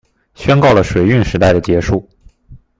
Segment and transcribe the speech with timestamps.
[0.33, 2.09] 宣告了水運時代的結束